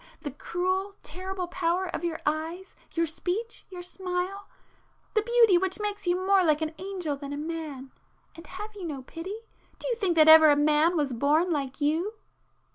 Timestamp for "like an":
6.43-6.73